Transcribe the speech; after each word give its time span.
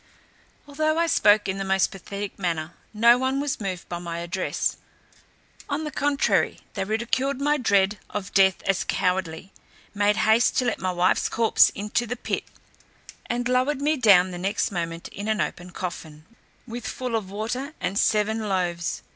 Although 0.67 0.97
I 0.97 1.05
spoke 1.05 1.47
in 1.47 1.59
the 1.59 1.63
most 1.63 1.91
pathetic 1.91 2.39
manner, 2.39 2.73
no 2.91 3.19
one 3.19 3.39
was 3.39 3.61
moved 3.61 3.87
by 3.87 3.99
my 3.99 4.17
address; 4.17 4.77
on 5.69 5.83
the 5.83 5.91
contrary, 5.91 6.57
they 6.73 6.83
ridiculed 6.85 7.39
my 7.39 7.57
dread 7.57 7.99
of 8.09 8.33
death 8.33 8.63
as 8.63 8.83
cowardly, 8.83 9.53
made 9.93 10.17
haste 10.17 10.57
to 10.57 10.65
let 10.65 10.79
my 10.79 10.89
wife's 10.89 11.29
corpse 11.29 11.69
into 11.75 12.07
the 12.07 12.15
pit, 12.17 12.45
and 13.27 13.47
lowered 13.47 13.79
me 13.79 13.95
down 13.95 14.31
the 14.31 14.39
next 14.39 14.71
moment 14.71 15.07
in 15.09 15.27
an 15.27 15.39
open 15.39 15.69
coffin, 15.69 16.25
with 16.65 16.87
full 16.87 17.15
of 17.15 17.29
water 17.29 17.75
and 17.79 17.99
seven 17.99 18.49
loaves. 18.49 19.03